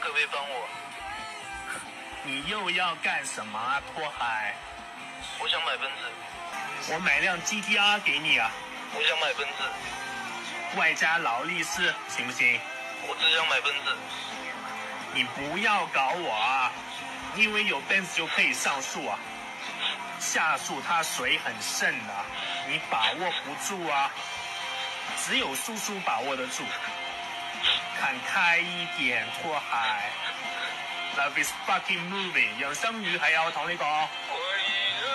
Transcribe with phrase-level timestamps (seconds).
[0.00, 0.68] 可不可以帮我？
[2.24, 4.54] 你又要干什么啊，拓海？
[5.38, 8.50] 我想买奔驰，我买辆 GTR 给你啊，
[8.94, 12.60] 我想买奔驰，外加劳力士，行不行？
[13.06, 13.96] 我只想买奔驰。
[15.12, 16.70] 你不要搞我啊！
[17.36, 19.18] 因为有 Benz 就可以上树啊，
[20.18, 22.14] 下树它水很深的，
[22.68, 24.10] 你把握不住啊。
[25.24, 26.64] 只有叔叔把握得住，
[28.00, 30.08] 看开一点，拓海。
[31.18, 33.84] Love is fucking moving，杨生宇係有同你講。
[34.30, 34.70] 我一
[35.04, 35.10] 路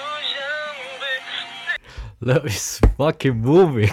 [2.22, 3.92] 想 Love is fucking moving。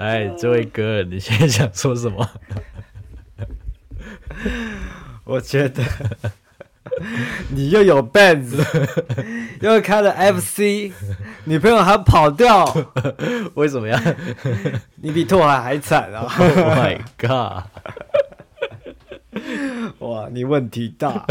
[0.00, 2.30] 哎，这位哥，你现在想说什么？
[5.24, 5.82] 我觉得
[7.50, 8.56] 你又有 Benz，
[9.60, 10.92] 又开了 FC，
[11.44, 12.64] 女朋友还跑掉，
[13.54, 14.00] 为什么呀
[14.96, 17.64] 你比拓海还惨啊！？Oh my god！
[20.00, 21.26] 哇，你问题大。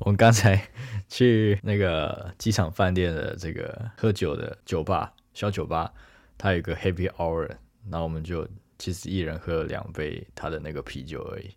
[0.00, 0.60] 我们刚才
[1.08, 5.90] 去那个机场饭店的这个喝酒的酒吧，小酒吧，
[6.36, 7.48] 它有一个 Happy Hour，
[7.90, 8.46] 然后我们就
[8.78, 11.50] 其实一人喝了两杯他的那个啤酒而已。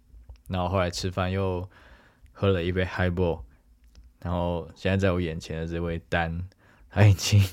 [0.47, 1.67] 然后后来吃饭又
[2.39, 3.39] 喝了一杯 Highball，
[4.21, 6.39] 然后现在在我眼前的这位丹，
[6.87, 7.43] 他已经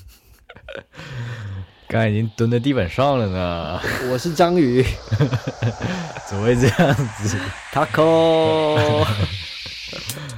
[1.87, 4.83] 刚才已经蹲在地板上了呢，我是章鱼
[6.29, 7.35] 怎么会这样子
[7.73, 9.03] ？，Taco。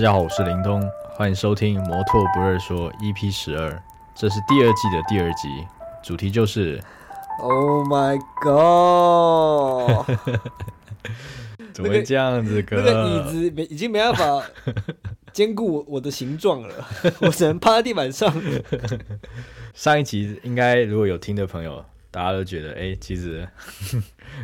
[0.00, 3.82] 家好，我是林东，欢迎收听《摩托不二说》EP 十二，
[4.14, 5.48] 这是第二季的第二集，
[6.02, 6.82] 主题就是
[7.38, 10.06] Oh my god！
[11.74, 12.76] 怎么会这样子哥？
[12.76, 14.42] 那个椅子没已经没办法
[15.34, 16.74] 兼顾我我的形状了，
[17.20, 18.34] 我只能趴在地板上。
[19.74, 23.46] 上一集应该如果有听的朋友，大家都觉得，哎、其实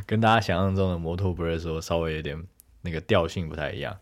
[0.05, 2.39] 跟大家想象中的摩托不二说稍微有点
[2.83, 3.97] 那个调性不太一样。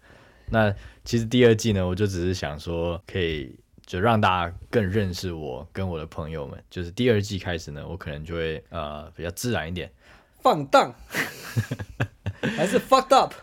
[0.54, 0.72] 那
[1.04, 6.62] 其实第二季呢，我就只是想说，可以就让大家更认识我跟我的朋友们。
[6.70, 9.90] 就是第二季开始呢，我可能就会呃比较自然一点，
[10.40, 10.94] 放荡，
[12.56, 13.34] 还是 fucked up？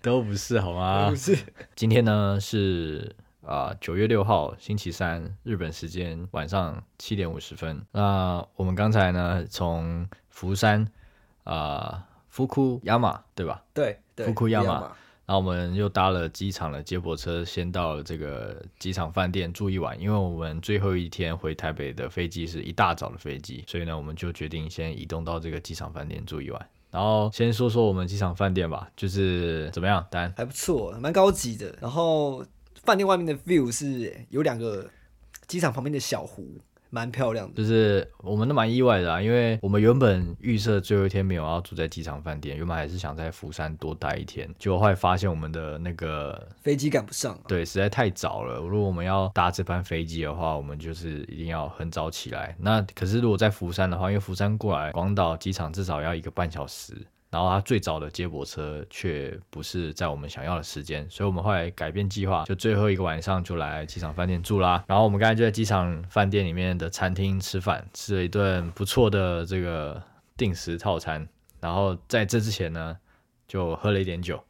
[0.00, 1.10] 都不是好吗？
[1.10, 1.36] 不是，
[1.74, 3.14] 今天呢是
[3.44, 7.84] 啊九、月六号星期三，日本时间晚上七点五十分。
[7.90, 10.86] 那我们刚才呢从福山
[11.42, 13.62] 啊福库亚马对吧？
[13.74, 14.96] 对对，福库亚马马，
[15.26, 26.68] 然后我们又搭了机场的接驳车，先到这个机场饭店住一晚，因为我们最后一天回台北的飞机是一大早的飞机，所以呢我们就决定先移动到这个机场饭店住一晚。
[26.90, 30.32] 然后先说说我们机场饭店吧，就是怎么样，丹？
[30.36, 31.74] 还不错，蛮高级的。
[31.80, 32.44] 然后
[32.84, 34.88] 饭店外面的 view 是有两个
[35.46, 36.46] 机场旁边的小湖，
[36.94, 37.54] 蛮漂亮的。
[37.54, 52.54] 就是我们都蛮意外的啊，因为我们原本预设最后一天没有要住在机场饭店，原本还是想在釜山多待一天，结果后来发现我们的那个飞机赶不上，对实在太早了，如果我们要搭这班飞机的话，我们就是一定要很早起来。
[52.60, 56.94] 那可是如果在釜山的话，因为釜山过来广岛机场至少要一个半小时。
[57.34, 64.84] 然后他最早的接驳车却不是在我们想要的时间，所以我们后来改变计划，就最后一个晚上就来机场饭店住啦。
[64.86, 70.00] 然后我们刚才就在机场饭店里面的餐厅吃饭，吃了一顿不错的这个
[70.36, 71.26] 定时套餐。
[71.60, 72.96] 然后在这之前呢，
[73.48, 74.40] 就喝了一点酒，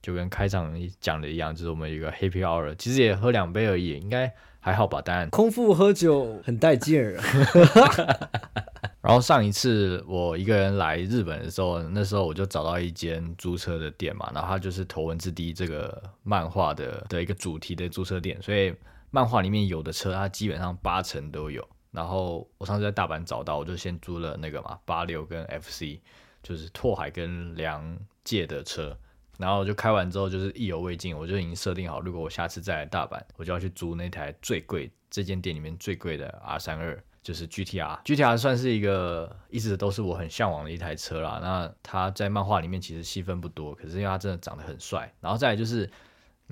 [0.00, 5.02] 就跟开场讲的一样，就是我们一个 Happy Hour，其实也喝两杯而已，应该还好吧？
[5.02, 7.18] 当然，空腹喝酒很带劲儿。
[9.02, 18.74] 然后上一次我一个人来日本的时候，那时候我就找到一间租车的店嘛，然后它就是《头文字 D》这个漫画的的一个主题的租车店，所以
[19.10, 21.66] 漫画里面有的车，它基本上八成都有。
[21.90, 25.98] 然后我上次在大阪找到，我就先租了那个嘛八六跟 FC，
[26.42, 28.96] 就是拓海跟梁界的车。
[29.38, 37.02] 然后就开完之后就是意犹未尽，我就已经设定好，如果我下次再来大阪，我就要去租那台最贵这间店里面最贵的 R 三二。
[37.22, 41.38] 就是 GTR，GTR 算是一个一直都是我很向往的一台车啦。
[41.42, 45.12] 那它在漫画里面其实戏份不多，可是因为它真的长得很帅。
[45.20, 45.90] 然后再来就是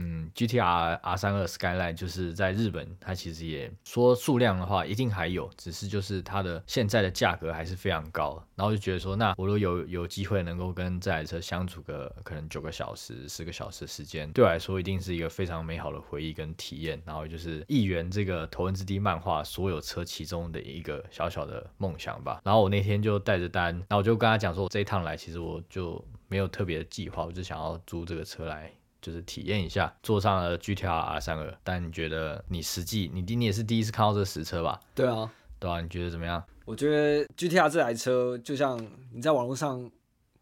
[0.00, 22.40] 嗯，GTR R 三二 Skyline 就是在日本，它其实也说数量的话一定还有，只是就是它的现在的价格还是非常高，然后就觉得说，那我如果有有机会能够跟这台车相处个可能九个小时、十个小时时间，对我来说一定是一个非常美好的回忆跟体验，然后就是一元这个头文字 D 漫画所有车其中的一个小小的梦想吧。
[22.44, 28.70] 然后我那天就带着单，然后我就跟他讲说，我这一趟来其实我就没有特别的计划，我就想要租这个车来。
[29.00, 34.80] 就是体验一下，坐上了 GTR R 三二，但你觉得你实际你你也是第一次看到这实车吧？
[34.94, 36.42] 对啊，对啊，你觉得怎么样？
[36.64, 38.78] 我觉得 GTR 这台车就像
[39.12, 39.90] 你在网络上。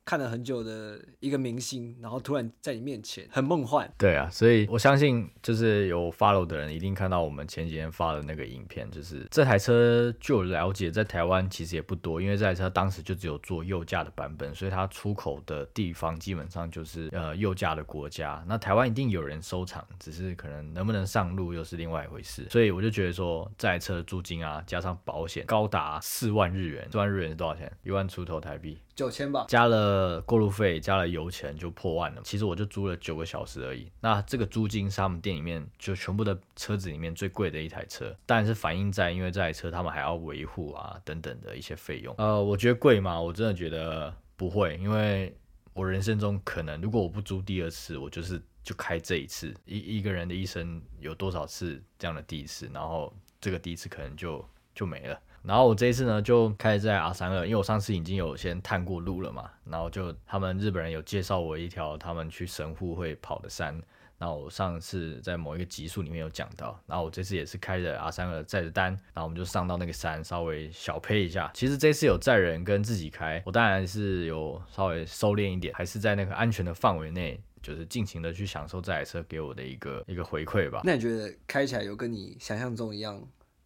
[0.06, 3.92] 看了很久的一个明星，然后突然在你面前，很梦幻。
[3.98, 18.44] 对啊，所以我相信，就是有 follow 的人一定看到我们前几天发的那个影片，就是这台车，据我了解，在台湾其实也不多，因为这台车当时就只有做右驾的版本，所以它出口的地方基本上就是呃右驾的国家。
[18.46, 22.46] 那台湾一定有人收藏，只是可能能不能上路又是另外一回事。
[22.48, 27.72] 所以我就觉得说，这台车的租金啊，加上保险，高达四万日元，四万日元是多少钱？
[27.82, 28.78] 一万出头台币。
[28.94, 32.20] 九千吧，加了呃过路费，加了油钱就破万了。
[32.22, 33.90] 其实我就租了九个小时而已。
[34.00, 42.14] 那这个租金是他们店里面就全部的车子里面最贵的一台车，当然是反映在因为这台车他们还要维护啊等等的一些费用。
[42.19, 43.20] 呃，我觉得贵吗？
[43.20, 45.34] 我真的觉得不会，因为
[45.72, 49.54] 我人生中可能如果我不租第二次，我就是就开这一次。
[49.64, 52.70] 一一个人的一生有多少次这样的第一次？
[52.72, 55.19] 然后这个第一次可能就就没了。
[55.46, 63.81] 然后我这一次呢，就开始在 R 三二，因为我上次已经有先探过路了嘛，然后就他们日本人有介绍我一条他们去神户会跑的山，
[64.19, 71.49] 那我上次在某一个集数里面有讲到，然后我这次也是开着 R 三二载着单，然后我们就上到那个山，稍微小配一下。
[71.54, 80.81] 其实这次有载人跟自己开，我当然是有稍微收敛一点，还是在那个安全的范围内，就是尽情的去享受这台车给我的一个一个回馈吧。
[80.82, 83.22] 那你觉得开起来有跟你想象中一样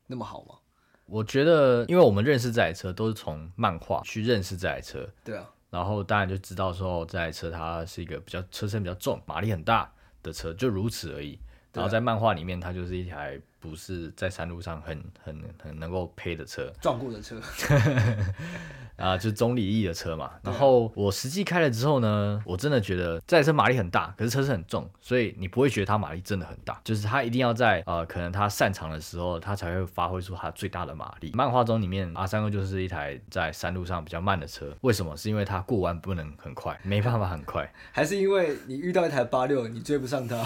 [0.06, 0.56] 那么好吗？
[1.10, 9.92] 我觉得，因为我们认识这台车都是从漫画去认识这台车，对啊，然后当然就知道说这台车它是一个比较车身比较重、马力很大
[10.22, 11.38] 的车，就如此而已。
[11.72, 17.40] 然后在漫画里面，它就是一台不是在山路上很很很能够配的车，撞过的车。
[19.00, 20.30] 啊，就是中里翼的车嘛。
[20.42, 26.80] 然后我实际开了之后呢，我真的觉得这台车马力很大，可是车身很重，所以你不会觉得它马力真的很大。
[26.84, 31.30] 就是它一定要在呃，可能它擅长的时候，它才会发挥出它最大的马力。
[31.34, 34.74] 漫画中里面，R 三二就是一台在山路上比较慢的车。
[34.82, 35.16] 为什么？
[35.16, 40.36] 是因为它过弯不能很快，没办法很快， 还是因为你遇到一台八六，你追不上它？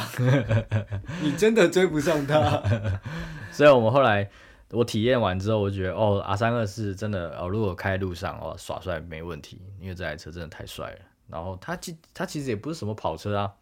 [1.23, 2.62] 你真的追不上它？
[3.53, 4.29] 所以我们后来。
[4.75, 10.99] 我体验完之后，我觉得哦，R 三二是真的哦，如果开路上哦耍帅没问题，因为这台车真的太帅了。
[11.29, 13.55] 然后它其它其实也不是什么跑车啊，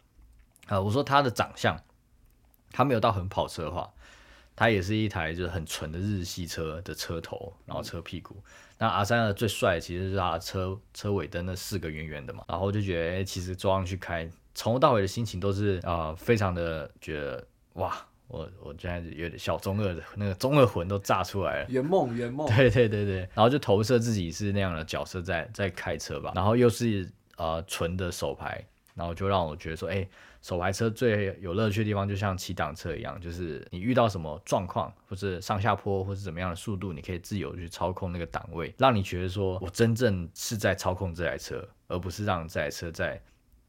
[0.67, 1.79] 啊，我说它的长相，
[2.71, 3.89] 它没有到很跑车化，
[4.55, 8.35] 它也是一台就是很纯的日系车的车头，然后车屁股。
[8.79, 17.95] 那 R 三二最帅其实是它车车尾灯那四个圆圆的嘛，然后就觉得，其实装上去开，从头到尾的心情都是啊，非常的觉得哇。
[18.33, 27.07] 我我现在有点小中二的那个中二魂都炸出来了，圆梦圆梦，对对对对，然后就投射自己是那样的角色在在开车吧，然后又是
[27.37, 28.65] 呃纯的手排，
[28.95, 30.07] 然后就让我觉得说，哎，
[30.41, 43.21] 手排车最有乐趣的地方就像骑挡车一样，就是你遇到什么状况，或是上下坡，或是怎么样的速度，你可以自由去操控那个档位，让你觉得说我真正是在操控这台车，而不是让这台车在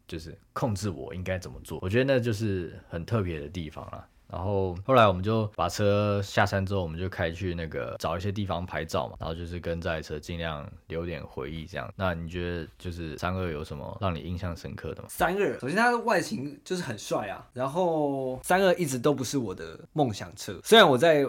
[0.08, 1.78] 就是控制我应该怎么做。
[1.82, 4.08] 我觉得那就是很特别的地方了。
[4.34, 11.88] 然后后来我们就把车下山之后，我们就开去那个找一些地方拍照嘛，然后就是跟这台车尽量留点回忆这样。
[11.94, 15.08] 那你觉得就是三二有什么让你印象深刻的吗？
[15.08, 21.24] 三二，首先它的外形就是很帅啊，然后三二一直都不是我的梦想车，虽然我在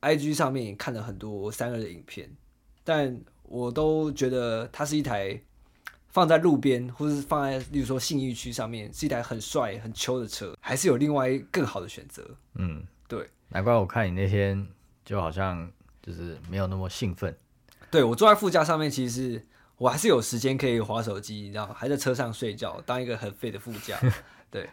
[0.00, 2.28] IG 上面看了很多三二的影片，
[2.82, 5.40] 但我都觉得它是一台。
[6.12, 12.22] 放在路边，或者是放在，例如说信义区上面，是一台很帅、很秋的车，还是有另外更好的选择？
[12.54, 14.64] 嗯，对，难怪我看你那天
[15.04, 15.68] 就好像
[16.02, 17.34] 就是没有那么兴奋。
[17.90, 19.42] 对我坐在副驾上面，其实
[19.78, 23.98] 我还是有时间可以划手机，然后还在车上睡觉，当一个很废的副驾。
[24.50, 24.68] 对。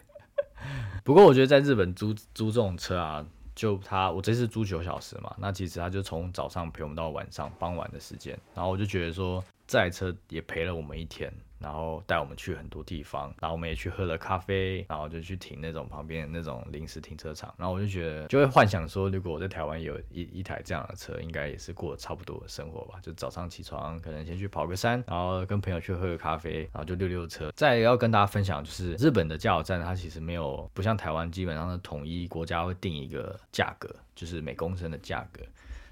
[1.02, 9.42] 不过我觉得在日本租租这种车啊，就他我这次租九小时嘛，那其实他就从早上陪我们到晚上傍晚的时间，然后我就觉得说。
[9.66, 27.52] 这台车也陪了我们一天，然后带我们去很多地方，然后我们也去喝了咖啡，然后就去停那种旁边那种临时停车场，然后我就觉得就会幻想说，如果我在台湾有一一台这样的车，应该也是过差不多的生活吧，就早上起床可能先去跑个山，然后跟朋友去喝个咖啡，然后就溜溜车。
[27.54, 35.42] 再要跟大家分享就是日本的加油站，它其实没有不像台湾基本上是统一国家会定一个价格，就是每公升的价格。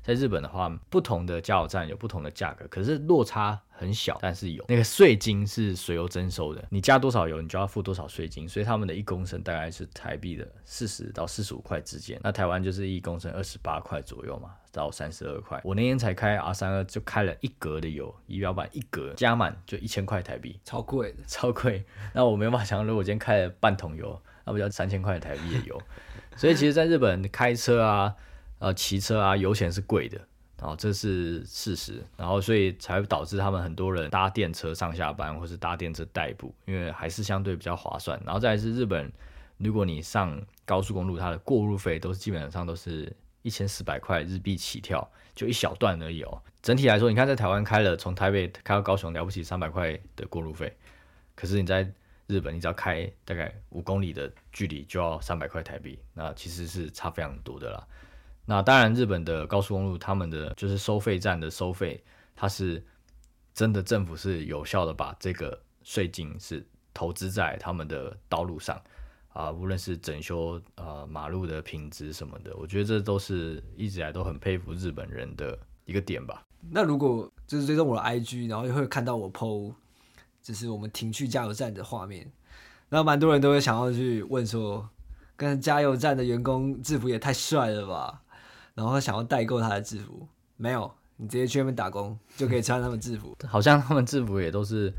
[0.08, 15.60] 在日本的话，不同的加油站有不同的价格，可是落差很小，但是有那个税金是随油征收的，你加多少油，你就要付多少税金，所以他们的一公升大概是台币的四十到四十五块之间，那台湾就是一公升二十八块左右嘛，到三十二块。
[15.62, 21.18] 我那天才开 R 三二，就开了一格的油，仪表板一格加满就一千块台币，超贵的。
[21.26, 21.84] 超贵。
[22.14, 25.78] 那我没办法想象，如果我今天开了半桶油，那不就三千块台币的油？
[26.34, 28.14] 所以其实，在日本开车啊。
[28.58, 30.18] 呃，骑车啊，油钱是贵的，
[30.58, 38.20] 然后这是事实，然后所以才会导致他们很多人搭电车上下班，或是搭电车代步，因为还是相对比较划算。
[38.24, 39.12] 然后再是日本，
[39.58, 46.42] 如果你上高速公路，它的过路费都是基本上都是一千四百块日币起跳，就一小段而已哦。
[46.60, 50.76] 整体来说，你看在台湾开了从台北开到高雄了不起三百块的过路费，
[51.36, 51.88] 可是你在
[52.26, 57.86] 日本，你只要开大概五公里的距离就要三百块台币，那其实是差非常多的啦。
[58.50, 62.02] 那当然，日本的高速公路，他们的就是收费站的收费，
[62.34, 62.82] 它是
[63.52, 68.80] 真的政府是有效的把这个税金是投资在他们的道路上
[69.34, 76.42] 啊，无论是整修呃马路的品质什么的，我觉得这都是一直以来都很佩服日本人的一个点吧。
[76.70, 79.74] 那如果就是追踪我的 IG，然后又会看到我 PO，
[80.40, 82.32] 就是我们停去加油站的画面，
[82.88, 84.88] 然后蛮多人都会想要去问说，
[85.36, 88.22] 跟加油站的员工制服也太帅了吧？
[88.78, 90.24] 然后想要代购他的制服，
[90.56, 93.36] 没有，你直接去那边打工就可以穿他们制服。
[93.44, 94.92] 好像他们制服也都是，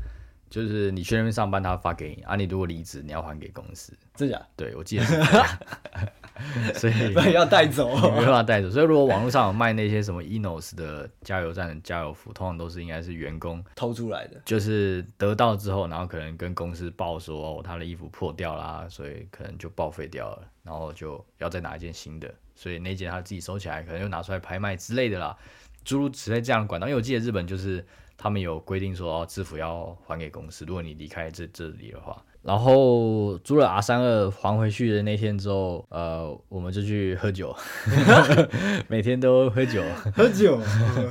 [0.50, 2.36] 就是你去那边上班，他发给你啊。
[2.36, 3.94] 你如果离职，你要还给公司。
[4.14, 4.38] 真假？
[4.54, 5.16] 对，我记得是。
[6.74, 8.70] 所以要带走， 没办法带走。
[8.70, 22.32] 所以如果网络上有卖那些什么 Enos 的加油站的加油服，通常都是应该是员工偷出来的，就是得到之后，然后可能跟公司报说哦，他的衣服破掉啦，所以可能就报废掉了，然后就要再拿一件新的。
[22.54, 25.36] 所以那件他自己收起来，可能又拿出来拍卖之类的啦，
[25.84, 26.86] 诸如此类这样的管道。
[26.86, 27.84] 因为我记得日本就是
[28.16, 32.22] 他们有规定说，哦，制服要还给公司，如果你离开这这里的话。
[32.42, 37.54] 然后租了 R 三二还回去的那天之后，呃，我们就去喝酒，
[38.88, 39.82] 每天都喝酒，
[40.14, 40.58] 喝酒。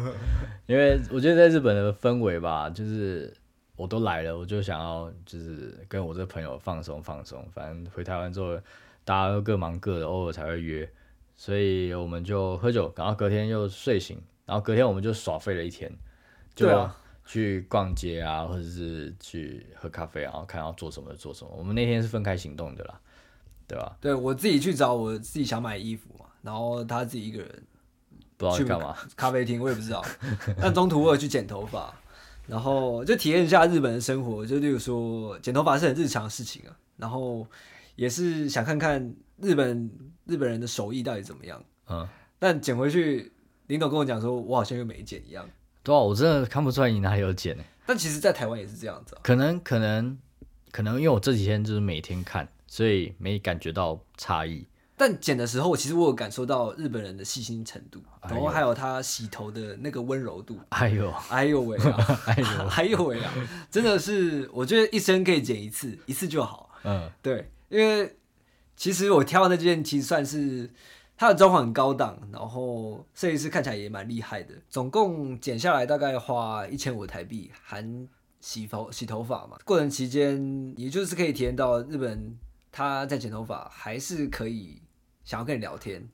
[0.65, 3.33] 因为我觉得在日本的氛围吧，就是
[3.75, 7.43] 我都来了，我就想要就是跟我这朋友放松放松。
[7.53, 8.55] 反正回台湾之后，
[9.03, 10.87] 大家都各忙各的，偶尔才会约。
[11.35, 15.91] 所以我们就喝酒，然后隔天又睡醒，然后隔天我们就耍废了一天，
[16.53, 16.67] 就
[17.29, 21.51] 去逛街啊，或者是去喝咖啡，然后看要做什么就做什么。
[21.55, 22.99] 我们那天是分开行动的啦，
[23.67, 23.95] 对吧？
[24.01, 27.63] 对我自己去找我自己想买衣服嘛，然后他自己一个人
[28.35, 30.03] 不知道去干嘛，咖啡厅我也不知道。
[30.59, 31.93] 但中途我有去剪头发，
[32.47, 37.45] 然后就体验一下日本的生活，就例如说剪头发是很日常的事情啊，然后
[37.95, 39.89] 也是想看看日本。
[40.25, 41.59] 日本人的手艺到底怎么样？
[41.89, 42.07] 嗯，
[42.37, 43.31] 但剪回去，
[43.65, 45.43] 林董跟我讲说，我好像又没剪一样。
[45.83, 47.63] 对啊，我真的看不出来你哪里有剪呢。
[47.85, 49.17] 但其实，在台湾也是这样子。
[49.23, 50.17] 可能，可能，
[50.71, 54.65] 可能，因为我这几天就是每天看，所以没感觉到差异。
[54.95, 60.59] 但剪的时候，其实我有感受到日本人的细心程度，然后还有他洗头的那个温柔度。
[60.69, 63.33] 哎呦，哎呦喂啊， 哎呦，哎呦喂啊，
[63.71, 66.69] 真的是，我觉得一生可以剪一次，一次就好。
[66.83, 68.15] 嗯，对，因为。
[68.75, 70.69] 其实我挑的那件其实算是
[71.19, 74.55] 它的装潢很高档，然后设计师看起来也蛮厉害的。
[74.69, 78.07] 总共剪下来大概花一千五台币，含
[78.39, 79.57] 洗头洗头发嘛。
[79.65, 82.37] 过程期间，也就是可以体验到日本
[82.71, 84.81] 他在剪头发还是可以
[85.25, 86.07] 想要跟你聊天。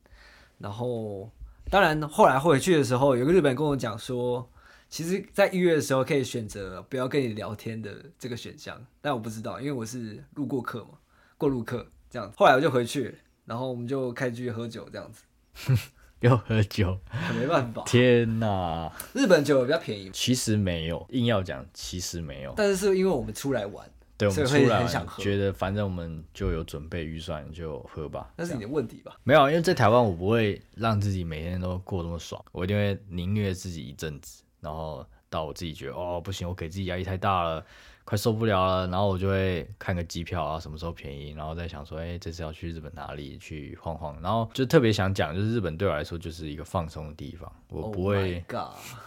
[0.58, 1.30] 然后
[1.70, 4.50] 当然后来回去的时候，有个日本人跟我讲说，
[4.90, 10.98] 其实在预约的时候可以选择不要跟你聊天的这个选项，但我不知道，因为我是路过客嘛，
[11.38, 11.86] 过路客。
[12.10, 15.24] 这样，后来我就回去，然后我们就开始喝酒，这样子。
[16.22, 16.98] 又喝酒，
[17.40, 17.84] 没办法。
[17.88, 18.92] 天哪！
[19.14, 20.10] 日本酒比较便宜。
[20.12, 22.54] 其实没有，硬要讲，其实没有。
[22.56, 23.88] 但是是因为我们出来玩，
[24.18, 24.88] 对，我们出来
[25.20, 28.34] 觉得反正我们就有准备预算，就喝吧。
[28.38, 29.20] 那是你的问题吧？
[29.24, 37.63] 没有，因为在台湾我不会让自己每天都过那么爽，我一定会凌虐自己一阵子，然后到我自己觉得哦不行，我给自己压力太大了。
[38.08, 48.46] 快受不了了，然后我就会看个机票啊，什么时候便宜，然后再想说，哎，这次要去日本哪里去晃晃，然后就特别想讲，就是日本对我来说就是一个放松的地方，我不会，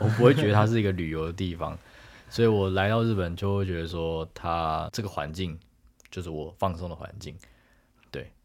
[0.00, 1.78] 我不会觉得它是一个旅游的地方，
[2.28, 5.56] 所以我来到日本就会觉得说，它这个环境
[6.10, 7.36] 就是我放松的环境。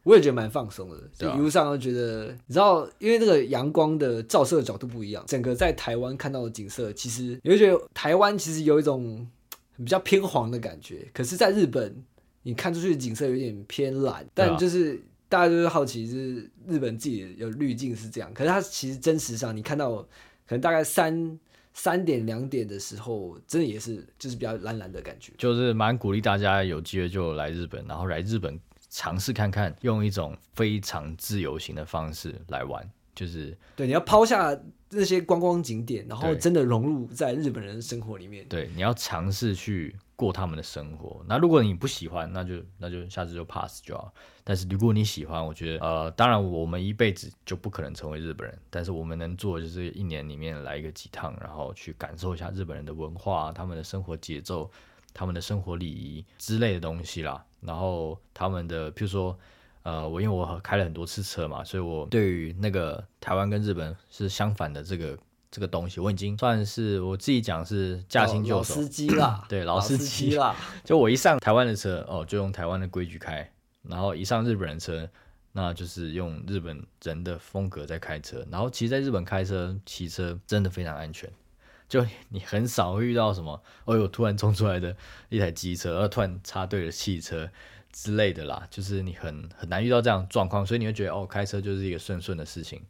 [0.04, 9.28] 我也觉得蛮放松的，一路上都觉得，你知道，因为那个阳光的照射角度不一样，整个在台湾看到的景色，其实你会觉得台湾其实有一种
[9.78, 12.04] 比较偏黄的感觉，可是在日本，
[12.44, 15.02] 你看出去的景色有点偏蓝，但就是。
[15.30, 21.40] 大家就是好奇，就是日本自己有滤镜是这样，可是它其实真实上你看到，可能大概三
[21.74, 25.34] 三点两点的时候，真的也是就是比较蓝蓝的感觉。
[25.40, 28.60] 就是蛮鼓励大家有机会就来日本，然后来日本
[28.96, 34.56] 尝试看看，用一种非常自由行的方式来玩，就是对，你要抛下
[34.92, 38.46] 那些观光景点，然后真的融入在日本人的生活里面。
[38.48, 41.26] 对你要尝试去过他们的生活。
[41.28, 44.14] 那如果你不喜欢，那就那就下次就 pass 就好。
[44.44, 54.70] 但是如果你喜欢，我觉得呃，当然我们一辈子就不可能成为日本人，但是我们能做的就是一年里面来一个几趟，然后去感受一下日本人的文化、他们的生活节奏、
[55.14, 57.44] 他们的生活礼仪之类的东西啦。
[57.62, 59.38] 然后他们的，譬如说。
[59.86, 65.20] 呃，我因为我开了很多次车嘛，所以我对于那个台湾跟日本是相反的这个
[65.52, 68.76] 这个东西，我已经算是我自己讲是驾轻就熟。
[68.76, 70.56] 老司机啦， 对老司机机啦，
[70.86, 73.46] 就我一上台湾的车，哦，就用台湾的规矩开；
[73.82, 75.06] 然后一上日本人车，
[75.52, 78.42] 那就是用日本人的风格在开车。
[78.50, 81.30] 然后其实在日本开车、骑车真的非常安全，
[81.94, 84.96] 就 你很少会遇到什么，哦呦，突然冲出来的
[85.30, 87.48] 一台机车，而，突然插队的汽车
[87.92, 92.82] 之类的啦，就是你很很难遇到这样状况，所以你会觉得哦，开车就是一个顺顺的事情，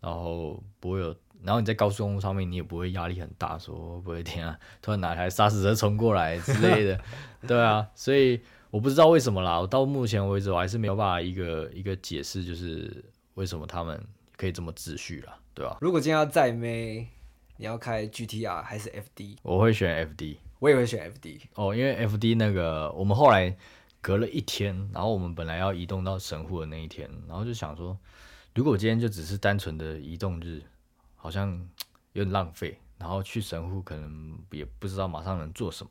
[0.00, 1.14] 然后不会有。
[1.44, 6.98] 然后你在高速公路上面，你也不会压力很大，说不会天啊，突然哪台砂石车冲过来之类的，
[7.46, 8.40] 对啊，所以
[8.70, 14.02] 我不知道为什么啦，我到目前为止我还是没有办法一个一个解释，就是为什么他们
[14.36, 17.06] 可以这么秩序啦，对吧、如果今天要再妹，
[17.58, 19.36] 你要开 GTR 还是 FD？
[19.42, 21.40] 我会选 FD 我也会选 FD。
[21.54, 23.54] 哦，因为 FD 那个我们后来
[24.00, 27.98] 隔了一天，然后我们本来要移动到神户的那一天，然后就想说，
[28.54, 30.62] 如果我今天就只是单纯的移动日，
[31.16, 31.50] 好像
[32.12, 35.90] 有点浪费，然后去神户可能也不知道马上能做什么。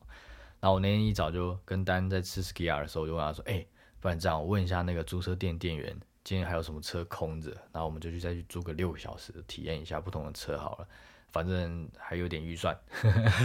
[0.61, 3.65] 然后我那天一早就跟丹在吃 skier 的时候，我就问他说：“哎、
[3.99, 7.51] 不然这样，我问一下那个租车店店员，今天还有什么车空着？
[7.71, 10.87] 然后我们就去再去租个六个小时，体验一下不同的车好了。
[11.31, 12.75] 反正还有点预算，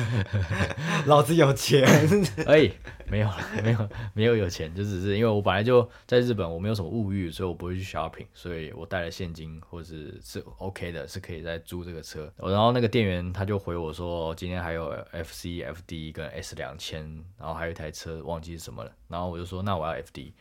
[1.07, 1.85] 老子有钱，
[2.47, 2.71] 哎，
[3.07, 12.33] 没有了，没有没有有钱，就只是因为我本来就在日本，我没有什么物欲，所以我不会去 shopping，所以我带了现金或者是是 OK 的，是可以再租这个车。
[12.38, 17.03] 然后那个店员他就回我说，今天还有 FC、FD 跟 S 两千，
[17.38, 20.33] 然后还有一台车忘记是什么了，然后我就说那我要 FD。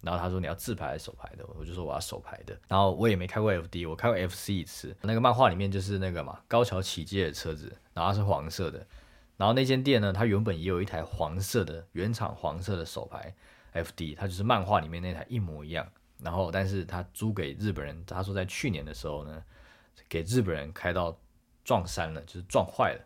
[0.00, 2.58] 然后他说你要自排还是手排的，我就说我要手排的。
[2.68, 4.96] 然后我也没开过 FD，我开过 FC 一次。
[5.02, 8.86] 那个漫画里面就是那个嘛，高桥启介的车子，然后它是黄色的。
[9.36, 13.34] 然后那间店呢，它原本也有一台黄色的原厂黄色的手牌
[13.74, 15.86] FD，它就是漫画里面那台一模一样。
[16.22, 19.42] 然后但是他租给日本人，他说在去年的时候呢，
[20.06, 21.18] 给日本人开到
[21.64, 23.00] 撞山了，就是撞坏了，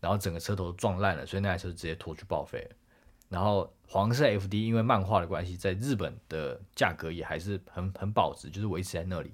[0.00, 2.76] 然后整个车头撞烂了，所以那台车直接拖去报废了。
[3.28, 9.32] 然后黄色 FD 因为漫画的关系，在日本的价格也还是很很保值，就是维持在那里。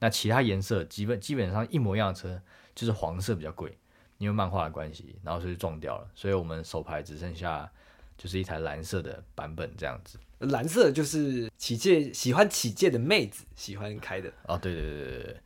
[0.00, 2.40] 那其他颜色基本基本上一模一样的车，
[2.74, 3.76] 就是黄色比较贵，
[4.18, 6.08] 因为漫画的关系，然后所以撞掉了。
[6.14, 7.70] 所以我们手牌只剩下
[8.18, 10.18] 就是一台蓝色的版本这样子。
[10.40, 15.36] 蓝色就是起介喜欢起介的妹子喜欢开的，哦，对对对对对。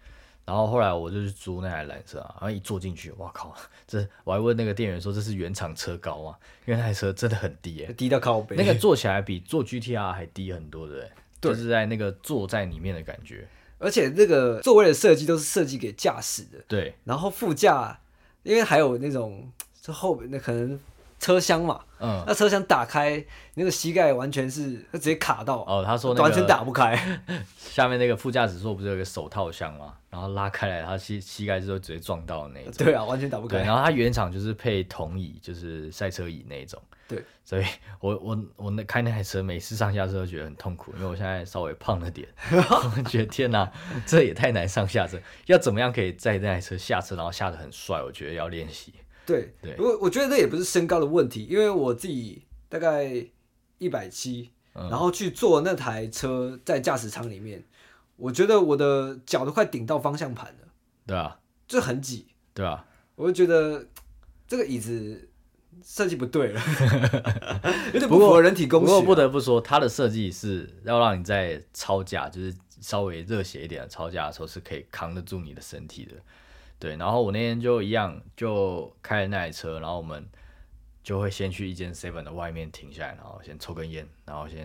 [0.49, 3.55] 然后后来我就去租那台蓝色啊，然后一坐进去，哇靠！
[3.87, 6.39] 这我还问那个店员说这是原厂车高啊？
[6.65, 8.57] 因为那台车真的很低耶、低到靠背。
[8.57, 13.47] 那个 坐起来比坐 GTR 还低很多的、欸，对就是在那个坐在里面的感觉。
[13.79, 18.01] 而且那个座位的设计都是设计给驾驶的，对，然后副驾
[18.43, 20.81] 因为还有那种就后面那可能
[21.19, 26.97] 车厢嘛，嗯，那车厢打开，那个膝盖完全是直接卡到，哦，他说那个完全打不开。
[27.59, 29.95] 下面那个副驾驶座不是有一个手套箱吗？
[30.11, 32.85] 然后拉开来，他膝膝盖是会直接撞到的那一种。
[32.85, 33.67] 对啊，完全打不对，开。
[33.67, 36.81] 然后他原厂就是配铜椅，就是赛车椅那一种。
[37.09, 37.65] 对，所以
[38.01, 43.71] 我我我那开那台车，每次上下车都觉得很痛苦，因为我现在稍微胖了点， 我觉得天哪，
[44.07, 48.03] 这也太难上下车，要怎么样可以在那台车下车，然后下得很帅？
[48.03, 48.93] 我觉得要练习。
[49.29, 49.77] 对对。
[49.79, 53.25] 我我觉得这也不是身高的问题，因为我自己大概
[53.77, 54.89] 一百七，嗯。
[54.89, 57.63] 然后去坐那台车在驾驶舱里面，
[58.17, 60.69] 我觉得我的脚都快顶到方向盘了，
[61.07, 63.87] 对啊，就很挤，对啊，我就觉得
[64.47, 65.29] 这个椅子
[65.85, 66.61] 设计不对了，
[67.93, 76.13] 有点不符合人体工学啊、不过不得不说，它的设计是要让你在超架，就是稍微热血一点的超架的时候，是可以扛得住你的身体的。
[76.79, 80.25] 对，然后我那天就一样，就开了那台车，然后我们
[81.03, 84.65] 就会先去一间 Seven 的外面停下来，然后先抽根烟，然后先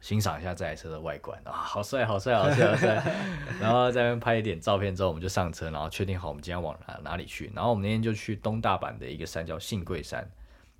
[0.00, 3.14] 欣赏一下这台车的外观啊，好帅，好帅，好帅，好帅。
[3.60, 7.52] 然后在那边拍一点照片之后，我们就上车，然后确定好我们今天往哪哪里去。
[7.54, 10.26] 然后我们那天就去东大阪的一个山叫信贵山，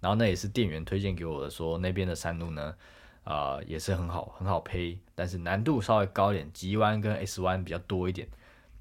[0.00, 2.74] 然后那也是店员推荐给我的，说那边的山路呢，
[3.24, 8.26] 啊、也是很好，很好胚，但是难度稍微高一点，急弯跟 S 弯比较多一点。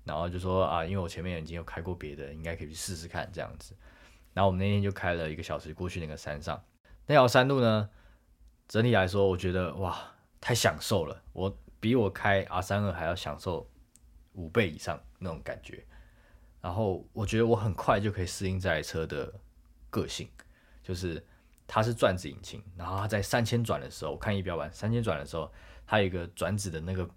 [0.04, 3.76] 然后就说啊，因为我前面已经有开过别的，应该可以去试试看这样子。
[4.34, 6.64] 然后我们那天就开了一个小时过去那个山上，
[7.06, 7.90] 那条山路呢，
[8.68, 10.00] 整体来说我觉得哇，
[10.40, 13.70] 太享受了，我比我开 R 三二还要享受
[14.34, 15.84] 五倍以上那种感觉。
[16.62, 19.34] 然后我觉得我很快就可以适应这台车的
[19.90, 20.30] 个性，
[20.84, 21.26] 就是
[21.66, 25.52] 它是转子引擎，然后它在三千转的时候，我看仪表板三千转的时候，
[25.88, 27.10] 它有一个转子的那个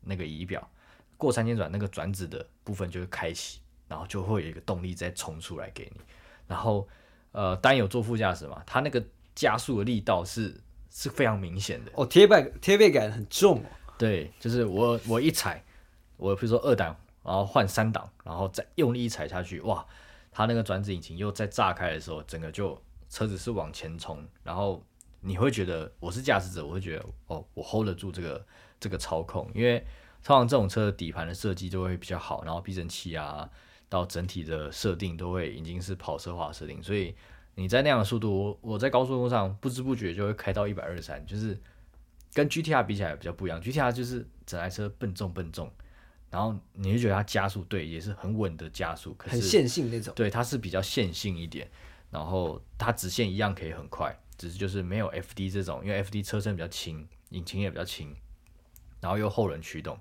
[0.00, 0.70] 那个仪表，
[1.16, 6.00] 过三千转那个转子的部分就会开启，然后就会有一个动力再冲出来给你。
[6.46, 6.86] 然后
[7.32, 9.02] 呃，单有坐副驾驶嘛，它那个
[9.34, 10.58] 加速的力道是
[10.90, 11.90] 是非常明显的。
[11.94, 13.66] 哦，贴背贴背感很重哦。
[13.98, 15.64] 对，就是我我一踩，
[16.16, 19.84] 我比如说二档，然后换三档，然后再用力一踩下去，哇，
[20.30, 24.82] 它那个转子引擎又在炸开的时候，整个就车子是往前冲，然后
[25.20, 28.46] 你会觉得我是驾驶者，我会觉得哦，我 hold 得住这个
[28.78, 29.84] 这个操控，因为
[30.26, 33.48] 通常这种车的底盘的设计都会比较好，然后避震器啊，
[33.88, 37.14] 到整体的设定都会已经是跑车化设定，所以
[37.54, 41.56] 你在那样的速度，我我在高速路上不知不觉就会开到一百二十三，就是
[42.34, 45.70] 跟 GTR 比起来比较不一样，GTR 就是整台车笨重笨重，
[46.28, 50.12] 然后你会觉得它加速对也是很稳的加速，可是很线性那种。
[50.16, 51.70] 对，它是比较线性一点，
[52.10, 58.12] 然后它直线一样可以很快，只是就是没有 FD 这种，因为 FD 车身比较轻，引擎也比较轻，
[59.00, 59.96] 然后又后轮驱动，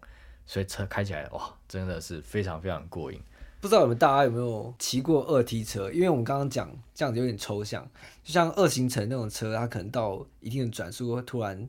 [0.46, 3.20] 所以车开起来哇，真的是非常非常过瘾。
[3.62, 5.92] 不知道你们大家有没有骑过二 T 车？
[5.92, 7.90] 因为我们刚刚讲这样子有点抽象，
[8.24, 11.68] 就像二行程那种车，它可能到一定的转速会突然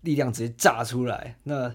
[0.00, 1.36] 力量直接炸出来。
[1.42, 1.74] 那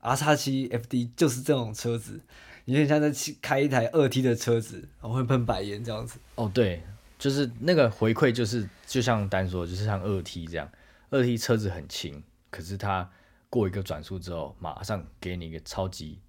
[0.00, 2.20] R 叉七 FD 就是这种车子，
[2.64, 6.18] 你很像在骑开一台二 T 的车子，然后会喷白烟这样子。
[6.34, 6.82] 哦，对，
[7.20, 10.68] 就是那个回馈，就是就像单说，就是像二 T 这样，
[11.10, 13.08] 二 T 车子很轻，可是它
[13.50, 16.20] 过一个转速之后，马上给你一个超级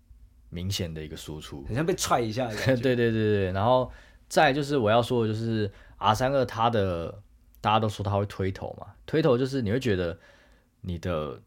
[0.50, 2.76] 明显的一个输出，很像被踹一下 对。
[2.78, 3.92] 对对对，然后
[4.28, 7.22] 再就是我要说的，就是 R 三二它的
[7.62, 10.18] 大家都说它会推头嘛，推头就是你会觉得
[10.82, 11.42] 你的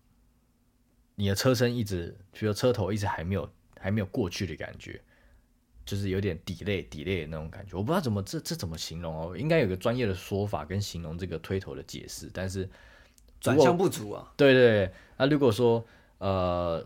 [1.15, 5.01] 你的车身一直，比如车头一直还没有还没有过去的感觉，
[5.85, 12.69] 就是有点 delay delay 的那种感觉，我不知道怎么这这怎么形容哦，应该有个专业的说法跟形容这个推头的解释，但是
[13.42, 15.85] 转向不足啊，对对对，那如果说
[16.18, 16.83] 呃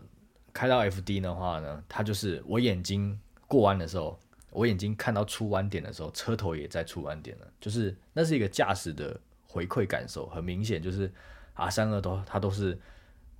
[0.51, 3.17] 开到 FD 的话呢，它就是我眼睛
[3.47, 9.17] 过弯的时候，我眼睛看到出弯点的时候，车头也在出弯点了，就是那是一个驾驶的
[9.47, 11.11] 回馈感受，很明显就是
[11.53, 12.77] R 三二都它都是，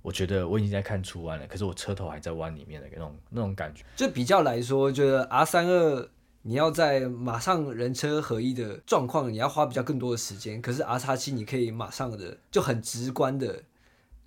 [0.00, 3.84] 我觉得我已经在看出弯了，可是我车头还在弯里面的那种那种感觉。
[3.96, 6.08] 就比较来说，觉得 R 三二
[6.48, 10.62] 你要在马上人车合一的状况，你要花比较更多的时间。
[10.62, 13.62] 可是 R 叉七你可以马上的就很直观的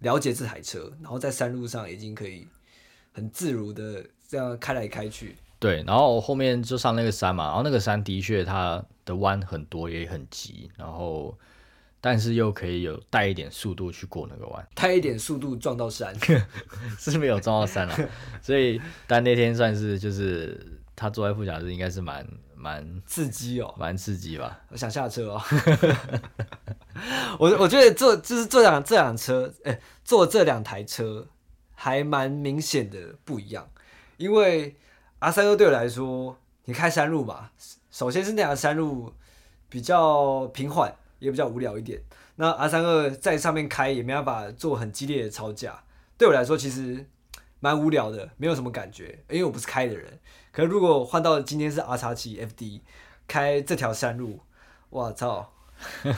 [0.01, 2.47] 了解这台车，然后在山路上已经可以
[3.11, 5.35] 很自如的这样开来开去。
[5.57, 11.35] 对，然后后面就上那个山嘛，然后那个山的确它的弯很多，也很急，然后
[11.99, 16.13] 但是又可以有带一点速度去过那个弯，带一点速度撞到山，
[16.99, 18.09] 是没有撞到山了，
[18.43, 22.23] 所以但那天算是就是他坐在副驾驶应该是蛮
[22.55, 23.73] 蛮刺激哦！
[23.75, 25.41] 蛮刺激吧，我想下车哦。
[27.39, 31.27] 我我觉得坐就是这两这辆车，哎、坐这两台车
[31.73, 33.67] 还蛮明显的不一样。
[34.17, 34.75] 因为
[35.17, 37.49] R 三二对我来说，你开山路嘛，
[37.89, 39.11] 首先是那条山路
[39.69, 41.99] 比较平缓，也比较无聊一点。
[42.35, 45.81] 那 R 三二在上面开也没办法做很激烈的超价，
[46.15, 47.03] 对我来说其实
[47.61, 50.19] 蛮无聊的，没有什么感觉，因为我不是开的人。
[50.51, 52.81] 可是如果换到今天是 R 叉七 FD
[53.25, 54.41] 开这条山路，
[54.89, 55.49] 我操！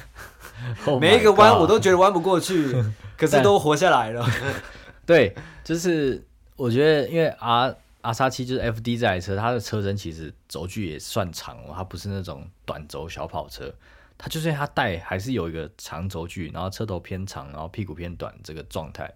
[0.86, 2.71] Oh 每一个弯我都觉得弯不过去，
[3.17, 4.25] 可是都活下来了。
[5.06, 6.23] 对，就是
[6.56, 13.73] 我觉得因为 R R 叉七就是 FD 这台车，它的车身其实轴距也算长哦，它不是那种短轴小跑车，
[14.17, 19.12] 它就算它带还是有一个长轴距，然后车头偏长，然后屁股偏短这个状态。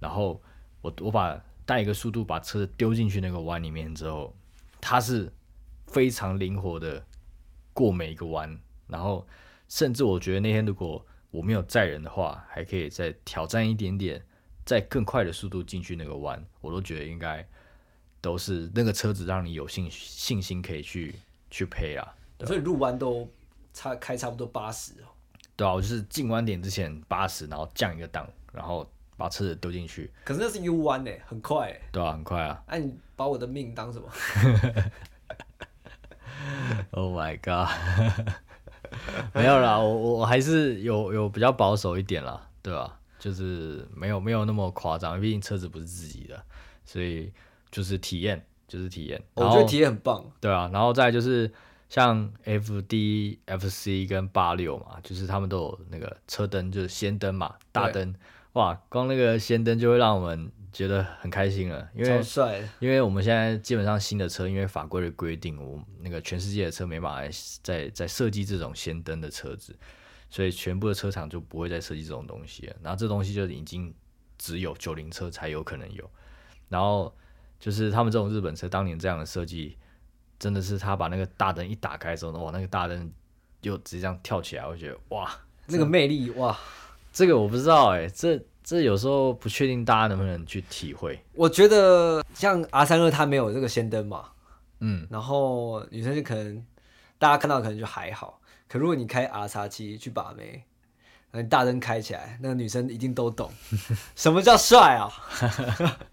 [0.00, 0.40] 然后
[0.80, 4.34] 我我把带一个速度把车子丢进去那个弯里面之后，
[4.80, 5.32] 它是
[5.86, 7.04] 非常灵活的
[7.72, 9.26] 过每一个弯，然后
[9.68, 14.22] 甚至我觉得那天如果我没有载人的话，还可以再挑战一点点，
[14.64, 17.46] 再更快的速度进去那个弯，我都觉得应该
[18.20, 21.14] 都是那个车子让你有信信心可以去
[21.50, 22.14] 去配啊。
[22.44, 23.26] 所以入弯都
[23.72, 25.06] 差开差不多八十哦。
[25.56, 28.90] 对啊，我就是进弯点之前八十，然后降一个档，然后
[29.22, 31.80] 把车子丢进去，可是那是 U 弯诶，很快诶。
[31.92, 32.62] 对啊，很快啊。
[32.66, 34.08] 哎、你把我的命当什么？
[36.90, 37.68] Oh my god！
[39.32, 46.42] 没有啦，我我我还是有有比较保守一点啦，对吧、就是没有没有那么夸张，毕竟车子不是自己的，
[46.84, 47.32] 所以
[47.70, 49.22] 就是体验，就是体验。
[49.34, 50.24] 我觉得体验很棒。
[50.40, 51.50] 对啊，然后再就是
[51.88, 58.12] 像 F D、F C 跟八六嘛，就是他们都有那个车灯，就是氙灯嘛，大灯，
[58.54, 69.74] 哇，光那个氙灯就会让我们觉得很开心了，因为超帅的，因为我们现在基本上新的车，因为法规的规定，我们那个全世界的车没办法再再设计这种氙灯的车子，
[70.28, 72.76] 所以全部的车厂就不会再设计这种东西了。
[72.82, 73.94] 然后这东西就已经
[74.36, 76.10] 只有九零车才有可能有。
[76.68, 77.14] 然后
[77.58, 79.78] 就是他们这种日本车当年这样的设计，
[80.38, 83.10] 真的是他把那个大灯一打开之后，哇，那个大灯
[83.62, 85.30] 就直接这样跳起来，我觉得哇，
[85.66, 86.54] 那个魅力哇！
[87.12, 91.20] 这个我不知道哎、这这有时候不确定大家能不能去体会。
[91.34, 94.24] 我觉得像 R 三二它没有这个氙灯嘛，
[94.80, 96.64] 嗯，然后女生就可能
[97.18, 100.64] 大家看到可能就还好，可如果你开 R 叉七去把妹，
[101.32, 103.50] 你大灯开起来，那个女生一定都懂
[104.16, 105.10] 什么叫帅啊！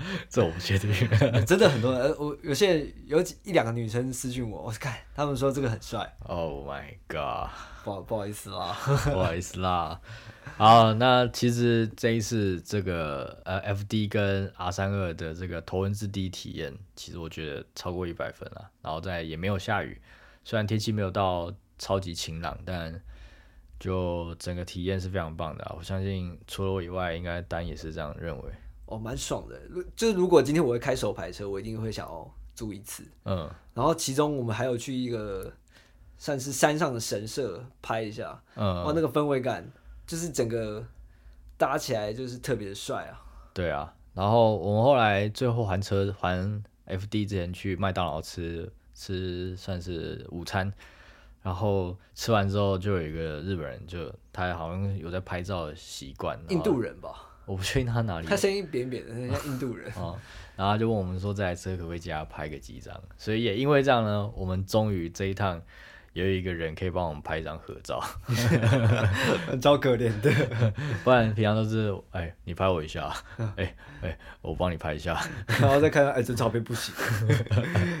[0.28, 0.90] 这我不确定。
[1.46, 7.50] 真的很多人，呃我有些有几一两个女生私讯我，我看他们说这个很帅，Oh my god！
[7.84, 8.76] 不好不好意思啦。
[9.12, 10.00] 不好意思啦。
[10.56, 18.70] 好，那其实这一次这个呃 FD 跟 R 三二的这个头文字 D 体验，其实我觉得超过一百分了。
[18.82, 20.00] 然后在也没有下雨，
[20.44, 23.00] 虽然天气没有到超级晴朗，但
[23.78, 28.50] 就整个体验是非常棒的啊、我相信除了我以外，应该丹也是这样认为。
[28.88, 29.60] 哦，蛮爽的。
[29.68, 33.04] 如就是如果今天我会开手排车，我一定会想要租一次。
[33.24, 35.52] 嗯，然后其中我们还有去一个
[36.16, 39.70] 算是山上的神社拍一下，嗯哇，那个氛围感
[40.06, 40.84] 就是整个
[41.56, 43.20] 搭起来就是特别的帅啊。
[43.52, 46.38] 对啊，然后我们后来最后还车还
[46.86, 50.72] FD 之前去麦当劳吃吃算是午餐，
[51.42, 59.90] 然后吃完之后就有一个日本人就他好像有在拍照的习惯，印度人吧，我不确定他哪里他声音扁扁的，很像印度人。
[59.96, 60.16] 哦，
[60.54, 65.60] 然后他就问我们说这台车可不可以借他拍个几张，所以也因为这样呢，我们终于这一趟
[66.12, 68.02] 有一个人可以帮我们拍一张合照，
[69.62, 70.30] 超可怜的。
[71.04, 73.12] 不然平常都是哎你拍我一下，
[73.56, 75.18] 哎哎我帮你拍一下。
[75.46, 76.94] 然后再看到，哎，这照片不行，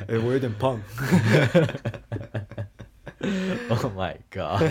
[0.08, 0.80] 哎，我有点胖。
[3.68, 4.62] Oh my god！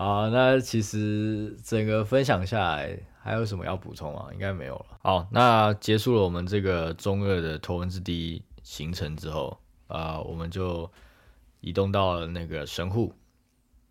[0.00, 4.30] 好，那其实整个分享下来，还有什么要补充啊？
[4.32, 4.98] 应该没有了。
[5.02, 10.90] 好，那结束了我们这个中二的头文字 D 行程之后，啊、我们就
[11.60, 13.12] 移动到了那个神户。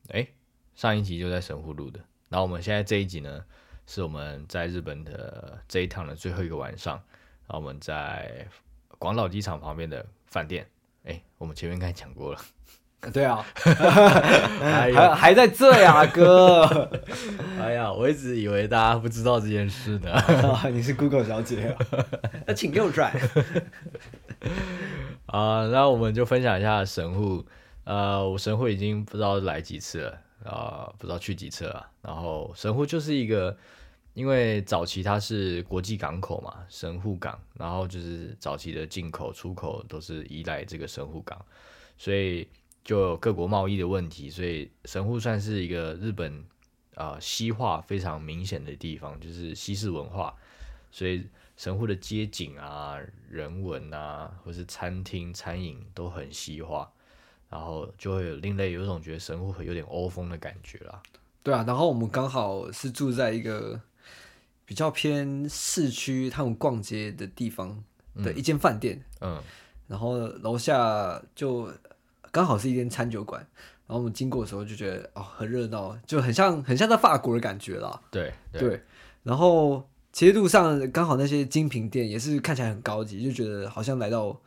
[0.08, 0.28] 哎、
[0.74, 3.45] 上一集就在神户录的，然后我们现在这一集呢，
[3.86, 6.95] 是我们在日本的这一趟的最后一个晚上，
[7.45, 8.48] 然后我们在
[8.98, 10.67] 广岛机场旁边的饭店。
[11.04, 12.41] 哎、我们前面刚才讲过了。
[13.14, 13.46] 对啊，
[14.62, 16.90] 哎还还在这呀， 哥。
[17.60, 20.22] 哎呀，我一直以为大家不知道这件事呢。
[20.70, 21.78] 你是 Google 小姐啊？
[22.46, 23.14] 那请右转。
[25.28, 27.46] 啊，那我们就分享一下神户。
[27.86, 31.88] 呃，我神户已经不知道来几次了，啊、不知道去几次了。
[32.02, 33.56] 然后神户就是一个，
[34.14, 41.40] 因为早期它是国际港口嘛，神户港，然后就是早期的进口、出口都是依赖这个神户港，
[41.98, 42.48] 所以
[42.84, 46.34] 就有各国贸易的问题，所以神户算是一个日本
[46.96, 50.34] 啊、呃西化非常明显的地方，就是西式文化，
[50.92, 52.98] 所以神户的街景啊、
[53.30, 56.89] 人文啊，或是餐厅、餐饮都很西化，
[57.50, 61.02] 然后就会有另类有一种觉得神户有点欧风的感觉啦。
[61.44, 63.80] 对啊，然后我们刚好是住在一个
[64.65, 67.84] 比较偏市区，他们逛街的地方
[68.15, 69.42] 的一间饭店，嗯，
[69.88, 71.72] 然后楼下就
[72.32, 73.42] 刚好是一间餐酒馆，
[73.88, 78.02] 然后我们经过的时候就觉得哦很热闹，就很像很像在法国的感觉啦。
[78.12, 78.84] 对对对，
[79.24, 84.39] 然后其实路上刚好那些精品店也是看起来很高级，就觉得好像来到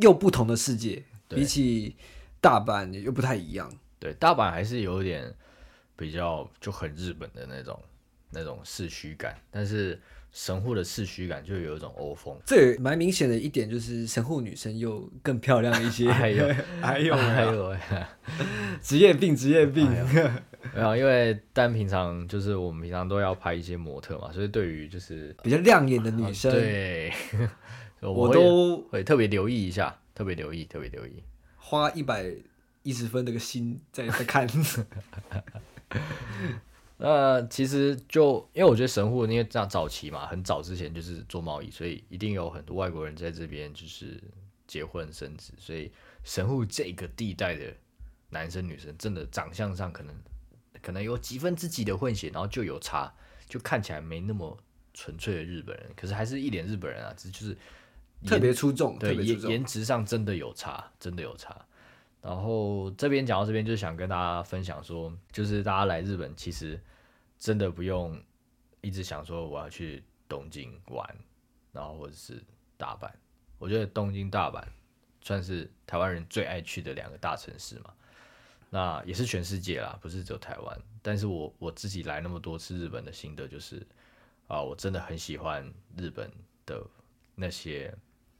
[0.00, 1.96] 又不同的世界，比起
[2.40, 3.70] 大阪又不太一样。
[3.98, 5.34] 对，大阪还是有点
[5.96, 7.80] 比较就很日本的那种
[8.30, 10.00] 那种市区感，但是
[10.32, 12.36] 神户的市区感就有一种欧风。
[12.44, 16.10] 这也蛮明显的一点就是神户女生又更漂亮一些。
[16.10, 16.46] 还有
[16.80, 17.76] 还有还啊有，
[18.82, 19.90] 职业病，职业病。
[20.74, 27.12] 没有，因为但平常就是我们平常都要拍一些模特嘛，所以对于就是比较亮眼的女生，对，
[28.00, 31.22] 我都会特别留意一下，特别留意，特别留意。
[31.56, 32.30] 花一百
[32.82, 34.46] 一十分那个心在在看。
[36.98, 44.18] 那其实就因为我觉得神户因为这样早期嘛，很早之前就是做贸易，所以一定有很多外国人在这边就是
[44.66, 45.92] 结婚生子，所以
[46.24, 47.74] 神户这个地带的
[48.30, 50.14] 男生女生真的长相上可能
[50.80, 53.12] 可能有几分之几的混血，然后就有差，
[53.46, 54.56] 就看起来没那么
[54.94, 57.56] 纯粹的日本人，可是还是一脸日本人啊，只是就是
[58.24, 59.40] 特别出众，对颜。
[59.42, 61.66] 颜值上真的有差，真的有差。
[62.26, 66.76] 然后这边讲到这边，就是想跟大家分享说，就是大家来日本其实
[67.38, 68.20] 真的不用
[68.80, 71.16] 一直想说我要去东京玩，
[71.70, 72.42] 然后或者是
[72.76, 73.08] 大阪。
[73.60, 74.60] 我觉得东京、大阪
[75.20, 77.94] 算是台湾人最爱去的两个大城市嘛。
[78.70, 80.76] 那也是全世界啦，不是只有台湾。
[81.00, 83.86] 但是我我自己来那么多次日本的心得就是，
[84.48, 86.28] 啊、我真的很喜欢日本
[86.66, 86.84] 的
[87.36, 87.96] 那些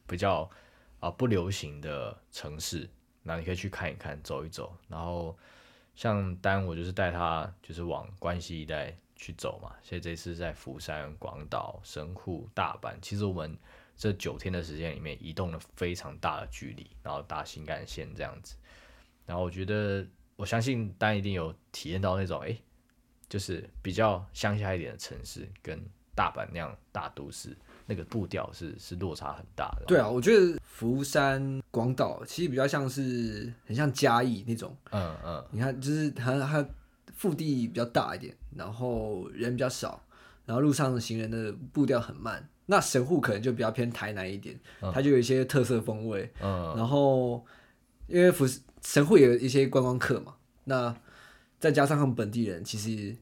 [0.08, 0.50] 比较
[0.98, 2.90] 啊、不流行的城市，
[3.26, 4.76] 那你可以去看一看，走一走。
[4.88, 5.36] 然后
[5.94, 13.58] 像丹，我就是带他就是往关西一带去走嘛，所以这次在福山、广岛、神户、大阪，其实我们
[13.96, 18.56] 这九天的时间里面移动了非常大的距离，然后搭新干线这样子。
[19.24, 22.62] 然后我觉得，我相信丹一定有体验到那种，诶，
[23.28, 25.82] 就是比较乡下一点的城市，跟
[26.14, 29.84] 大阪那样大都市，那个步调是是落差很大的。
[29.86, 36.66] 对啊，我觉得福山、广岛其实比较像是很像嘉义那种，嗯嗯，你看，就是它它
[37.14, 40.02] 腹地比较大一点，然后人比较少，
[40.44, 42.48] 然后路上行人的步调很慢。
[42.66, 44.58] 那神户可能就比较偏台南一点，
[44.92, 46.28] 它就有一些特色风味。
[46.42, 47.44] 嗯，然后
[48.08, 48.44] 因为福
[48.82, 50.92] 神户也有一些观光客嘛，那
[51.60, 53.16] 再加上他们本地人，其实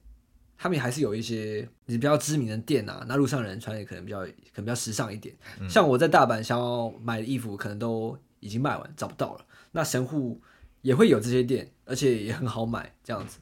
[0.64, 5.36] 他们还是有一些比较知名的店啊，那路上人穿也可能比较可能比较时尚一点。
[5.68, 9.44] 像我在大阪想要买的衣服，可能都已经卖完，找不到了。
[9.72, 10.40] 那神户
[10.80, 13.40] 也会有这些店，而且也很好买，这样子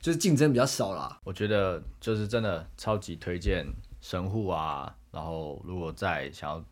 [0.00, 1.20] 就是竞争比较少啦。
[1.24, 3.66] 我觉得就是真的超级推荐
[4.00, 6.64] 神户啊，然后如果再想要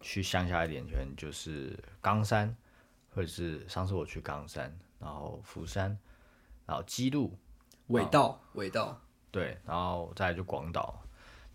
[0.00, 2.56] 去乡下一点，可能就是冈山，
[3.14, 5.94] 或者是上次我去冈山，然后福山，
[6.64, 7.36] 然后基路，
[7.88, 8.98] 尾道，尾道，
[9.36, 10.98] 对，然后再来就广岛，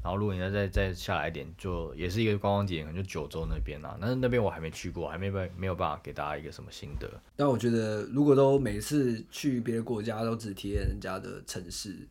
[0.03, 7.09] 然后如果你再再再下来一点，就也是一个观光点，可能就九州那边啊，但是那边我还没去过，还没办没有办法给大家一个什么心得。
[7.35, 12.07] 但我觉得，如果都每次去别的国家都只体验人家的城市，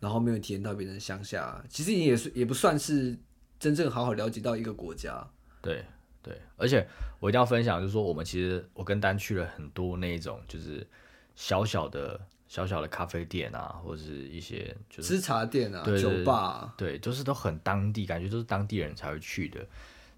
[0.00, 3.16] 然后没有体验到别人的乡下，其实你也是也不算是
[3.58, 5.26] 真正好好了解到一个国家。
[5.62, 5.82] 对
[6.22, 6.86] 对，而且
[7.20, 10.86] 我一定要分享，就是说我们其实我跟丹去了很多那一种就是
[11.34, 19.64] 小小的小小的咖啡店啊，或者是一些就是吃茶店啊，酒吧、啊，对，就是都很当地，感觉都是当地人才会去的。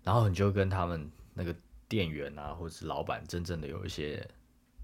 [0.04, 1.54] 然后你就跟他们那个
[1.88, 4.26] 店员啊，或者是老板，真正的有一些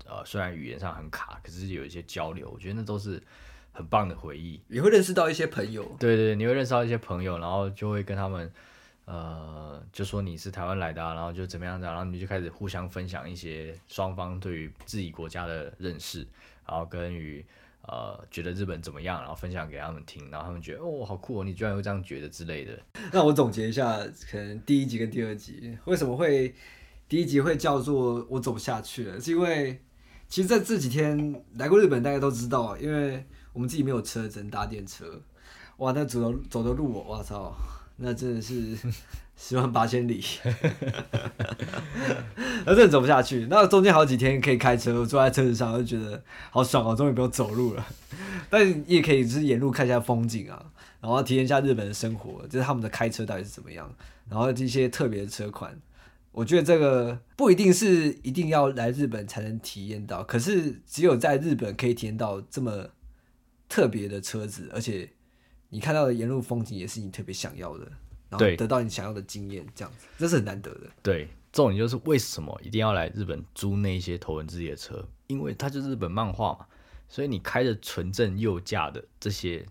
[0.07, 3.23] 呃，虽然语言上很卡，可是有一些交流，我觉得那都是
[3.73, 4.61] 很棒的回忆。
[4.69, 5.85] 你会认识到一些朋友。
[5.99, 8.53] 对对，你会认识到一些朋友，然后就会跟他们，
[9.07, 16.27] 呃，就说你是台湾来的、啊，然后就怎么样怎么样，然后你就开始互相分享一些双方对于自己国家的认识，
[16.67, 17.45] 然后跟于
[17.83, 22.79] 呃觉得日本怎么样，然后分享给他们听，然后他们觉得哦好酷哦，你居然会这样觉得之类的。
[23.13, 23.99] 那我总结一下，
[24.31, 26.55] 可能第一集跟第二集为什么会
[27.09, 29.81] 第一集会叫做我走不下去了，是因为
[30.29, 35.23] 其实在这几天来过日本，大家都知道，因为我们自己没有车，只能搭电车。
[35.79, 37.55] 哇，那走的走的路，我操，
[37.97, 38.77] 那真的是
[39.37, 40.25] 十万八千里，
[42.65, 43.47] 那真的走不下去。
[43.51, 47.87] 那中间好几天可以开车，坐在车子上就觉得好爽哦，终于不用走路了。
[48.49, 50.65] 但你也可以就是沿路看一下风景啊，
[51.01, 53.93] 然后体验一下日本的生活，就是他们的开车到底是怎么样，
[54.29, 55.79] 然后这些特别的车款。
[56.31, 62.89] 我觉得这个不一定是一定要来日本才能体验到，可是只有在日本可以体验到这么
[63.69, 65.11] 特别的车子，而且
[65.69, 67.87] 你看到的沿路风景也是你特别想要的，
[68.35, 70.91] 然后对得到你想要的经验，这样子，这是很难得的。
[71.03, 75.07] 对，重点就是为什么一定要来日本租那些头文字 D 的车？
[75.29, 76.67] 因为它就是日本漫画嘛，
[77.09, 79.65] 所以你开着纯正右驾的这些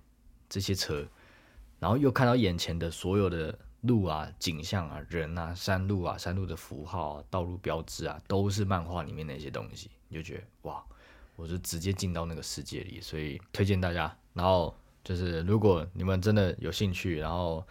[0.49, 1.05] 这些车，
[1.79, 10.83] 然后又看到眼前的所有的路啊、景象啊、人啊、山路啊、山路的符号啊、道路标志啊，都是漫画里面那些东西，你就觉得哇，
[11.35, 14.15] 我就直接进到那个世界里，所以推荐大家。
[14.33, 14.73] 然后
[15.03, 17.63] 就是如果你们真的有兴趣，然后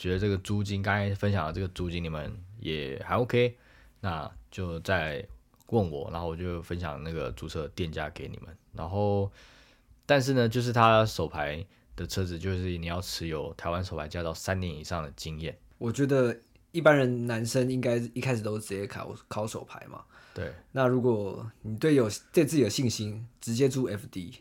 [0.00, 3.54] 觉得这个租金刚才分享的这个租金你们也还 OK，
[4.00, 5.22] 那就再
[5.66, 8.56] 问我，然后我就分享那个注册店家给你们。
[8.72, 9.30] 然后，
[10.06, 11.62] 但是呢，就是他手牌
[11.94, 15.54] 的车子，就是你要持有台湾手牌驾照三年以上的经验。
[15.76, 16.34] 我觉得
[16.72, 20.02] 一般人男生应该一开始都直接考考手牌嘛。
[20.32, 24.32] 对那如果你对有对自己有信心，直接租 FD，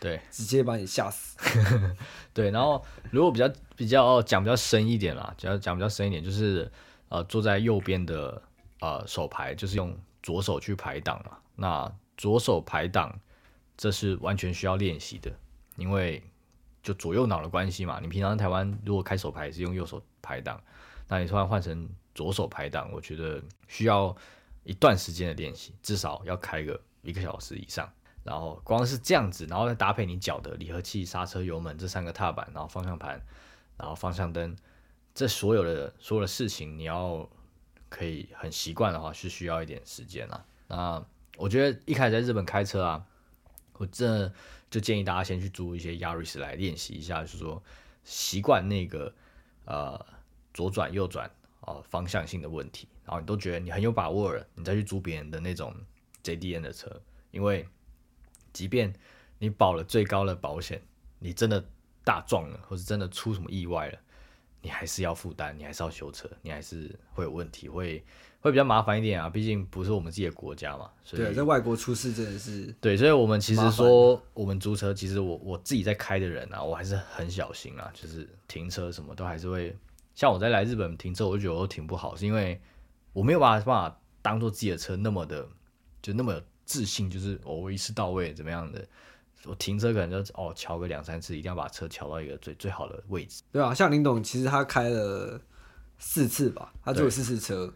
[0.00, 1.36] 对直接把你吓死。
[2.32, 6.70] 对，然后如果比较比较讲比较深一点啦，讲讲比较深一点，就是
[7.08, 8.40] 呃坐在右边的
[8.80, 11.38] 呃手牌，就是用左手去排档嘛。
[11.56, 13.18] 那左手排档，
[13.76, 15.32] 这是完全需要练习的，
[15.76, 16.22] 因为
[16.82, 17.98] 就左右脑的关系嘛。
[18.00, 20.62] 你平常在台湾如果开手牌是用右手排档，
[21.08, 24.14] 那你突然换成左手排档，我觉得需要
[24.62, 27.90] 一段时间的练习，至少要开个一个小时以上。
[28.28, 33.18] 然后光是这样子，然后再搭配你脚的离合器、刹车、油门这三个踏板，然后方向盘，
[33.78, 34.54] 然后方向灯，
[35.14, 37.26] 这所有的所有的事情，你要
[37.88, 40.44] 可以很习惯的话，是需要一点时间啦。
[40.66, 41.02] 那
[41.38, 43.06] 我觉得一开始在日本开车啊，
[43.78, 44.30] 我这
[44.70, 47.62] 就建议大家先去租一些 Yaris 来练习一下，就是说
[48.04, 49.10] 习惯那个
[49.64, 50.04] 呃
[50.52, 55.74] 左转右转啊、方向性的问题，然后你都觉得你很有把握了，你再去租别人的那种
[56.22, 57.00] JDN 的车，
[57.30, 57.66] 因为
[58.58, 58.92] 即便
[59.38, 60.82] 你保了最高的保险，
[61.20, 61.64] 你真的
[62.02, 63.98] 大撞了，或是真的出什么意外了，
[64.60, 68.04] 你还是要负担，你还是要修车，你还是会有问题，会
[68.40, 69.30] 会比较麻烦一点啊。
[69.30, 79.72] 毕竟不是我们自己的国家嘛，所以对，在外国出事真的是对，所以我们其实说我们租车，其实我我自己在开的人啊，我还是很小心啊，就是停车什么都还是会，
[80.16, 82.60] 像我在来日本停车，我就觉得我都停不好，是因为
[83.12, 85.46] 我没有办法办法当做自己的车那么的
[86.02, 88.84] 就那么有自信，就是、哦、我一次到位怎么样的。
[89.44, 93.40] 我停车可能就哦瞧个两三次，一定要把车瞧到一个最最好的位置。
[93.52, 95.40] 对啊，像林董其实他开了
[95.98, 97.72] 四次吧，他坐了四次车，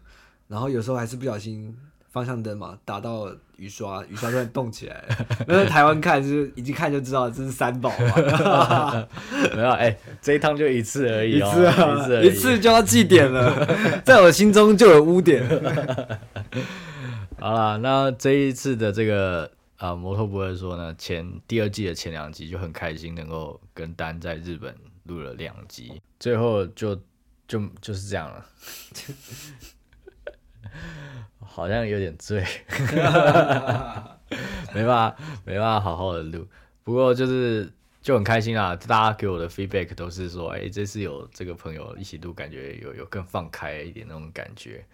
[0.47, 1.75] 然后有时候还是不小心
[2.11, 5.25] 方向灯嘛打到雨刷，雨刷突然动起来了。
[5.47, 9.07] 那在台湾看就是一进看就知道这是三宝嘛，
[9.55, 13.65] 没有哎、这一趟就一次而已哦， 一次啊，一次一次就要祭点了，
[14.03, 15.41] 在我心中就有污点。
[17.43, 24.73] 好啦，那这一次的这个啊、摩托不会说呢，前第二季的前两集就很开心能够跟丹在日本
[25.03, 26.95] 录了两集，最后就
[27.45, 28.45] 就就是这样了，
[31.45, 32.41] 好像有点醉，
[34.73, 36.47] 没办法没办法好好的录，
[36.85, 37.69] 不过就是
[38.01, 44.85] 就很开心啦，大家给我的 feedback 都是说，哎、这次有这个朋友一起录，感觉有有更放开一点那种感觉。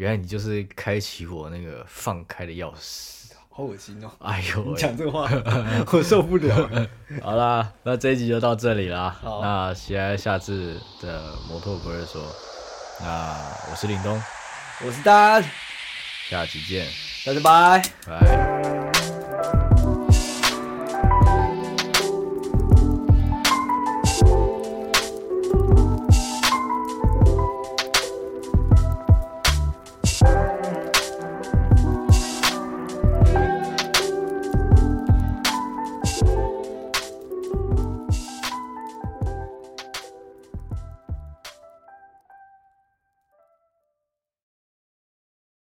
[0.00, 3.32] 原来你就是开启我那个放开的钥匙。
[3.50, 4.10] 好恶心哦！
[4.20, 5.28] 哎呦，你讲这个话，
[5.92, 6.70] 我受不了。
[7.20, 9.14] 好啦，那这一集就到这里啦。
[9.22, 12.22] 那期待下次的摩托不会说。
[12.98, 13.36] 那
[13.70, 14.18] 我是林东，
[14.86, 15.44] 我是丹，
[16.30, 16.86] 下期见，
[17.26, 17.82] 大家拜。
[18.06, 18.79] 拜。